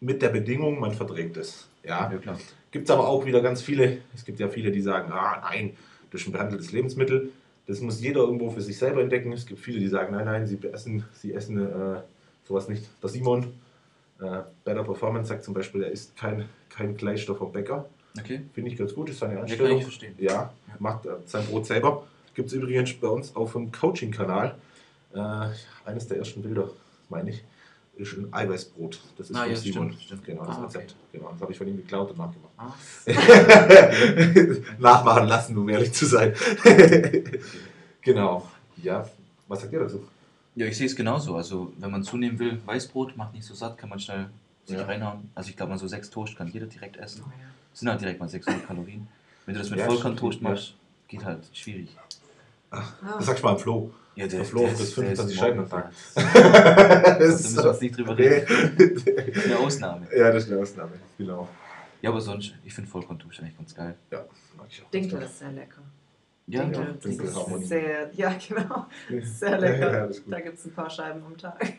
mit 0.00 0.20
der 0.20 0.28
Bedingung, 0.28 0.78
man 0.78 0.92
verträgt 0.92 1.38
es. 1.38 1.66
Ja, 1.82 2.12
Ja, 2.12 2.18
klar. 2.18 2.38
Gibt 2.72 2.84
es 2.84 2.90
aber 2.94 3.08
auch 3.08 3.24
wieder 3.24 3.40
ganz 3.40 3.62
viele, 3.62 3.96
es 4.14 4.26
gibt 4.26 4.38
ja 4.38 4.48
viele, 4.50 4.70
die 4.70 4.82
sagen, 4.82 5.10
ah 5.10 5.40
nein, 5.50 5.74
das 6.10 6.20
ist 6.20 6.26
ein 6.28 6.32
behandeltes 6.32 6.72
Lebensmittel. 6.72 7.30
Das 7.66 7.80
muss 7.80 8.02
jeder 8.02 8.20
irgendwo 8.20 8.50
für 8.50 8.60
sich 8.60 8.76
selber 8.76 9.00
entdecken. 9.00 9.32
Es 9.32 9.46
gibt 9.46 9.60
viele, 9.60 9.80
die 9.80 9.88
sagen, 9.88 10.14
nein, 10.14 10.26
nein, 10.26 10.46
sie 10.46 10.58
essen, 10.72 11.04
sie 11.14 11.32
essen 11.32 11.58
äh, 11.58 12.00
sowas 12.46 12.68
nicht. 12.68 12.84
Der 13.02 13.08
Simon, 13.08 13.46
äh, 14.20 14.42
Better 14.64 14.84
Performance 14.84 15.28
sagt 15.28 15.44
zum 15.44 15.54
Beispiel, 15.54 15.82
er 15.82 15.90
isst 15.90 16.16
kein, 16.16 16.48
kein 16.68 16.96
Gleichstoff 16.96 17.38
vom 17.38 17.52
Bäcker. 17.52 17.86
Okay. 18.18 18.40
Finde 18.52 18.70
ich 18.70 18.76
ganz 18.76 18.94
gut, 18.94 19.10
ist 19.10 19.18
seine 19.20 19.34
Ja, 19.34 19.56
kann 19.56 19.70
ich 19.76 19.82
verstehen. 19.84 20.14
Ja, 20.18 20.32
Ja. 20.32 20.50
macht 20.78 21.06
äh, 21.06 21.10
sein 21.26 21.44
Brot 21.46 21.66
selber. 21.66 22.04
Gibt 22.34 22.48
es 22.48 22.54
übrigens 22.54 22.92
bei 22.94 23.08
uns 23.08 23.34
auf 23.36 23.52
dem 23.52 23.70
Coaching-Kanal. 23.72 24.54
Äh, 25.14 25.18
eines 25.84 26.06
der 26.08 26.18
ersten 26.18 26.42
Bilder, 26.42 26.68
meine 27.08 27.30
ich, 27.30 27.44
ist 27.96 28.12
ein 28.16 28.32
Eiweißbrot. 28.32 29.00
Das 29.16 29.30
ist 29.30 29.36
Ah, 29.36 29.42
von 29.42 29.50
ja, 29.50 29.56
Simon. 29.56 29.88
stimmt, 29.92 30.02
stimmt. 30.04 30.24
Genau, 30.24 30.44
das 30.46 30.56
Ah, 30.56 30.64
okay. 30.64 30.78
Rezept. 30.78 30.94
Genau, 31.12 31.30
das 31.32 31.40
habe 31.40 31.52
ich 31.52 31.58
von 31.58 31.66
ihm 31.68 31.76
geklaut 31.78 32.10
und 32.10 32.18
nachgemacht. 32.18 32.52
Ah, 32.56 32.74
Nachmachen 34.78 35.26
lassen, 35.28 35.56
um 35.58 35.68
ehrlich 35.68 35.92
zu 35.92 36.06
sein. 36.06 36.32
genau. 38.02 38.48
Ja, 38.82 39.08
was 39.48 39.60
sagt 39.62 39.72
ihr 39.72 39.80
dazu? 39.80 40.04
Ja, 40.58 40.66
ich 40.66 40.76
sehe 40.76 40.86
es 40.86 40.96
genauso. 40.96 41.36
Also, 41.36 41.72
wenn 41.78 41.90
man 41.90 42.02
zunehmen 42.02 42.38
will, 42.38 42.60
Weißbrot 42.66 43.16
macht 43.16 43.32
nicht 43.32 43.44
so 43.44 43.54
satt, 43.54 43.78
kann 43.78 43.88
man 43.90 44.00
schnell 44.00 44.26
sich 44.64 44.76
Ja. 44.76 44.84
reinhauen. 44.84 45.30
Also, 45.34 45.50
ich 45.50 45.56
glaube, 45.56 45.70
mal 45.70 45.78
so 45.78 45.86
sechs 45.86 46.10
Toast 46.10 46.36
kann 46.36 46.48
jeder 46.48 46.66
direkt 46.66 46.96
essen. 46.96 47.22
Oh 47.24 47.30
ja. 47.30 47.46
Das 47.70 47.80
sind 47.80 47.88
halt 47.90 48.00
direkt 48.00 48.18
mal 48.18 48.28
600 48.28 48.66
Kalorien. 48.66 49.06
Wenn 49.46 49.54
du 49.54 49.60
das 49.60 49.70
mit 49.70 49.78
Ja, 49.78 49.86
Vollkorntoast 49.86 50.42
machst, 50.42 50.74
geht 51.06 51.24
halt 51.24 51.44
schwierig. 51.52 51.96
Ah. 52.70 52.82
Das 53.18 53.26
sagst 53.26 53.42
du 53.42 53.46
mal 53.46 53.52
am 53.52 53.58
Flo. 53.60 53.92
Ja, 54.16 54.26
Der 54.26 54.44
Flo 54.44 54.66
frisst 54.66 54.94
25 54.94 55.38
Scheiben 55.38 55.60
am 55.60 55.68
Tag. 55.70 55.92
Da 56.14 57.18
das 57.18 57.42
müssen 57.42 57.56
wir 57.62 57.70
uns 57.70 57.80
nicht 57.80 57.96
drüber 57.96 58.18
reden. 58.18 58.46
Das 58.76 58.88
ist 59.36 59.44
eine 59.46 59.58
Ausnahme. 59.58 60.06
ja, 60.14 60.32
das 60.32 60.44
ist 60.44 60.50
eine 60.52 60.60
Ausnahme. 60.60 60.90
Genau. 61.16 61.48
Ja, 62.02 62.10
aber 62.10 62.20
sonst, 62.20 62.54
ich 62.64 62.74
finde 62.74 62.90
Vollkorntoast 62.90 63.40
eigentlich 63.40 63.56
ganz 63.56 63.74
geil. 63.76 63.94
Ja, 64.10 64.24
mag 64.56 64.66
ich 64.70 64.82
auch. 64.82 64.90
Dinkel 64.90 65.22
ist 65.22 65.38
sehr 65.38 65.52
lecker. 65.52 65.82
Ja, 66.48 66.62
Dinkel, 66.64 66.80
ja, 66.82 66.92
das 66.92 67.00
Dinkel 67.02 67.26
ist 67.28 67.36
Harmonie. 67.36 67.64
sehr, 67.64 68.10
ja 68.14 68.34
genau, 68.48 68.86
sehr 69.22 69.50
Ja, 69.50 69.56
lecker. 69.58 69.92
ja, 69.92 70.06
gut. 70.06 70.22
da 70.26 70.40
gibt 70.40 70.58
es 70.58 70.64
ein 70.64 70.72
paar 70.72 70.88
Scheiben 70.90 71.22
am 71.24 71.36
Tag. 71.36 71.74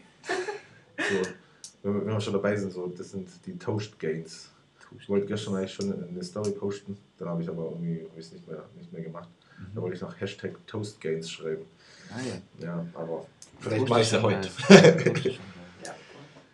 So, 0.98 1.04
wenn, 1.84 1.94
wir, 1.96 2.06
wenn 2.06 2.14
wir 2.14 2.22
schon 2.22 2.34
dabei 2.34 2.56
sind, 2.56 2.72
so, 2.72 2.88
das 2.88 3.12
sind 3.12 3.28
die 3.46 3.58
Toast 3.58 3.98
Gains. 4.00 4.52
Ich 5.00 5.08
wollte 5.10 5.28
gestern 5.28 5.56
eigentlich 5.56 5.74
schon 5.74 5.92
eine 5.92 6.24
Story 6.24 6.52
posten, 6.52 6.98
dann 7.18 7.30
habe 7.30 7.42
ich 7.44 7.50
aber 7.50 7.64
irgendwie 7.66 8.06
hab 8.10 8.18
ich's 8.18 8.32
nicht, 8.32 8.48
mehr, 8.48 8.64
nicht 8.78 8.92
mehr 8.94 9.02
gemacht. 9.04 9.30
Da 9.58 9.80
Mhm. 9.80 9.82
wollte 9.84 9.96
ich 9.96 10.02
noch 10.02 10.20
Hashtag 10.22 10.52
Toast 10.68 11.02
Gains 11.02 11.30
schreiben. 11.30 11.66
Ah, 12.12 12.20
ja. 12.60 12.66
Ja, 12.66 12.86
aber 12.94 13.26
vielleicht 13.60 13.90
mache 13.90 14.02
ich 14.02 14.12
ja 14.12 14.20
schon 14.22 14.32
heute. 14.36 14.50
Ja. 15.84 15.96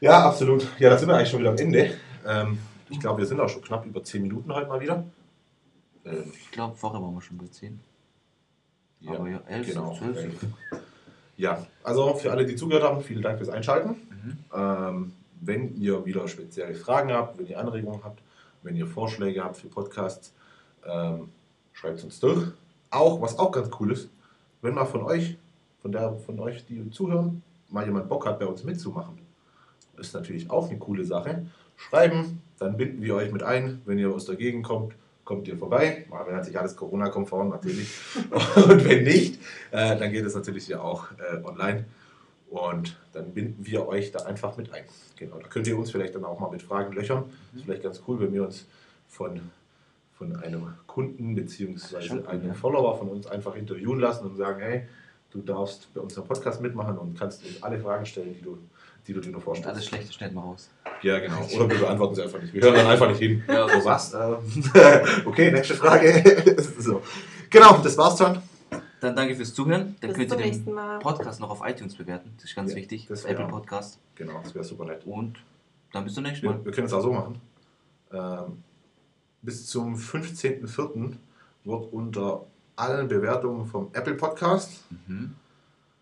Ja, 0.02 0.26
absolut. 0.28 0.68
Ja, 0.80 0.90
da 0.90 0.98
sind 0.98 1.08
wir 1.10 1.16
eigentlich 1.16 1.30
schon 1.30 1.40
wieder 1.40 1.52
am 1.52 1.58
Ende. 1.58 1.92
Ähm, 2.26 2.58
ich 2.90 3.00
glaube, 3.00 3.20
wir 3.20 3.26
sind 3.26 3.40
auch 3.40 3.48
schon 3.50 3.62
knapp 3.62 3.86
über 3.86 4.04
10 4.04 4.22
Minuten 4.24 4.54
heute 4.54 4.68
mal 4.68 4.80
wieder. 4.82 5.06
Ähm, 6.06 6.32
Ich 6.34 6.52
glaube, 6.52 6.76
vorher 6.76 7.02
waren 7.02 7.14
wir 7.14 7.22
schon 7.22 7.38
bei 7.38 7.48
10. 7.48 7.80
ja, 9.06 9.20
Aber 9.20 9.30
ja, 9.30 9.42
11, 9.48 9.68
genau. 9.68 9.96
12. 9.96 10.18
elf. 10.18 10.46
Ja, 11.38 11.66
also 11.84 12.16
für 12.16 12.32
alle, 12.32 12.46
die 12.46 12.56
zugehört 12.56 12.84
haben, 12.84 13.02
vielen 13.02 13.22
Dank 13.22 13.38
fürs 13.38 13.50
Einschalten. 13.50 13.90
Mhm. 13.90 14.38
Ähm, 14.54 15.14
wenn 15.42 15.76
ihr 15.76 16.06
wieder 16.06 16.28
spezielle 16.28 16.76
Fragen 16.76 17.12
habt, 17.12 17.38
wenn 17.38 17.48
ihr 17.48 17.60
Anregungen 17.60 18.04
habt, 18.04 18.22
wenn 18.64 18.76
ihr 18.76 18.88
Vorschläge 18.88 19.44
habt 19.44 19.58
für 19.58 19.68
Podcasts, 19.68 20.34
ähm, 20.86 21.30
schreibt 21.74 22.04
uns 22.04 22.20
durch. 22.20 22.48
Auch, 22.90 23.22
was 23.22 23.38
auch 23.38 23.52
ganz 23.52 23.70
cool 23.80 23.92
ist, 23.92 24.10
wenn 24.62 24.74
mal 24.74 24.86
von 24.86 25.04
euch, 25.04 25.38
von 25.82 25.92
der 25.92 26.14
von 26.14 26.40
euch, 26.40 26.66
die 26.66 26.90
zuhören, 26.90 27.44
mal 27.70 27.86
jemand 27.86 28.10
Bock 28.10 28.26
hat, 28.26 28.40
bei 28.40 28.46
uns 28.46 28.64
mitzumachen. 28.64 29.20
Das 29.96 30.08
ist 30.08 30.14
natürlich 30.14 30.50
auch 30.50 30.70
eine 30.70 30.80
coole 30.80 31.06
Sache. 31.06 31.46
Schreiben, 31.76 32.42
dann 32.58 32.78
binden 32.78 33.02
wir 33.02 33.16
euch 33.16 33.32
mit 33.32 33.44
ein. 33.44 33.82
Wenn 33.86 34.00
ihr 34.00 34.10
aus 34.10 34.26
der 34.26 34.36
Gegend 34.36 34.64
kommt, 34.64 34.96
kommt 35.26 35.48
ihr 35.48 35.58
vorbei. 35.58 36.06
Wenn 36.10 36.36
natürlich 36.36 36.58
alles 36.58 36.76
Corona-konform 36.76 37.50
natürlich. 37.50 37.90
Und 38.56 38.86
wenn 38.86 39.04
nicht, 39.04 39.42
äh, 39.72 39.98
dann 39.98 40.12
geht 40.12 40.24
es 40.24 40.36
natürlich 40.36 40.68
ja 40.68 40.80
auch 40.80 41.08
äh, 41.12 41.44
online. 41.44 41.86
Und 42.50 42.96
dann 43.12 43.34
binden 43.34 43.66
wir 43.66 43.88
euch 43.88 44.12
da 44.12 44.20
einfach 44.20 44.56
mit 44.56 44.72
ein. 44.72 44.86
Genau, 45.18 45.40
da 45.40 45.48
könnt 45.48 45.68
ihr 45.68 45.78
uns 45.78 45.92
vielleicht 45.92 46.16
dann 46.16 46.24
auch 46.24 46.40
mal 46.40 46.50
mit 46.50 46.62
Fragen 46.62 46.94
löchern. 46.94 47.26
Mhm. 47.52 47.58
Ist 47.58 47.66
vielleicht 47.66 47.84
ganz 47.84 48.02
cool, 48.08 48.20
wenn 48.20 48.32
wir 48.32 48.44
uns 48.44 48.68
von, 49.08 49.42
von 50.14 50.36
einem 50.38 50.74
Kunden 50.88 51.36
bzw. 51.36 52.24
einem 52.28 52.48
ja. 52.48 52.54
Follower 52.54 52.98
von 52.98 53.10
uns 53.10 53.28
einfach 53.28 53.56
interviewen 53.56 54.00
lassen 54.00 54.26
und 54.26 54.36
sagen, 54.36 54.62
hey, 54.62 54.88
du 55.32 55.42
darfst 55.42 55.94
bei 55.94 56.02
unserem 56.02 56.28
Podcast 56.28 56.62
mitmachen 56.62 56.98
und 56.98 57.18
kannst 57.18 57.44
uns 57.44 57.62
alle 57.64 57.80
Fragen 57.80 58.06
stellen, 58.06 58.34
die 58.34 58.42
du, 58.42 58.58
die 59.08 59.14
du 59.14 59.20
dir 59.22 59.32
nur 59.32 59.42
vorstellst. 59.42 59.70
alles 59.70 59.86
Schlechte 59.86 60.12
stellt 60.14 60.34
mal 60.34 60.42
raus. 60.42 60.70
Ja, 61.02 61.20
genau. 61.20 61.44
Oder 61.56 61.70
wir 61.70 61.80
beantworten 61.80 62.16
sie 62.16 62.24
einfach 62.24 62.42
nicht. 62.42 62.54
Wir 62.54 62.62
hören 62.64 62.76
dann 62.76 62.88
einfach 62.88 63.08
nicht 63.10 63.20
hin. 63.20 63.44
Ja. 63.48 63.68
So 63.70 63.86
was? 63.86 64.14
Okay, 65.26 65.52
nächste 65.52 65.76
Frage. 65.76 66.56
so. 66.80 67.02
Genau, 67.50 67.78
das 67.78 67.98
war's 67.98 68.18
schon. 68.18 68.40
Dann 69.02 69.16
danke 69.16 69.36
fürs 69.36 69.54
Zuhören. 69.54 69.96
Dann 70.02 70.10
Bis 70.10 70.18
könnt 70.18 70.20
ihr 70.20 70.30
zum 70.30 70.38
den 70.40 70.48
nächsten 70.48 70.72
Mal. 70.74 71.00
Podcast 71.00 71.40
noch 71.40 71.50
auf 71.52 71.62
iTunes 71.66 71.96
bewerten. 71.96 72.32
Das 72.38 72.46
ist 72.46 72.56
ganz 72.56 72.72
Ja, 72.72 72.78
wichtig. 72.78 73.06
das 73.08 73.26
Apple 73.26 73.48
Podcast. 73.48 74.00
Genau, 74.16 74.40
das 74.44 74.56
wäre 74.56 74.64
super 74.66 74.86
nett. 74.86 75.06
Und 75.06 75.38
dann 75.94 76.04
bis 76.06 76.14
zum 76.16 76.24
nächsten 76.24 76.46
Mal. 76.48 76.58
Wir, 76.60 76.66
wir 76.66 76.72
können 76.72 76.88
es 76.88 76.94
auch 76.94 77.02
so 77.02 77.14
machen. 77.14 77.40
Ähm, 78.12 78.64
bis 79.44 79.68
zum 79.68 79.96
15.04. 79.96 81.14
wird 81.66 81.94
unter 81.94 82.46
allen 82.76 83.08
Bewertungen 83.08 83.66
vom 83.66 83.90
Apple 83.94 84.16
Podcast 84.16 84.72
Mhm. 85.08 85.36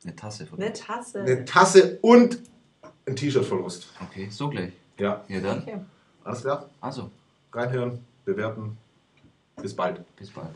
Eine 0.05 0.15
Tasse 0.15 0.45
von 0.45 0.59
Eine 0.61 0.73
Tasse. 0.73 1.21
eine 1.21 1.45
Tasse 1.45 1.97
und 2.01 2.39
ein 3.05 3.15
T-Shirt 3.15 3.45
verlost. 3.45 3.87
Okay, 4.01 4.27
so 4.29 4.49
gleich. 4.49 4.73
Ja, 4.97 5.23
Ja 5.27 5.41
dann. 5.41 5.61
Okay. 5.61 5.79
alles 6.23 6.41
klar. 6.41 6.69
Also, 6.81 7.11
Reinhören, 7.51 7.99
bewerten. 8.25 8.77
Bis 9.61 9.75
bald. 9.75 10.03
bis 10.15 10.31
bald. 10.31 10.49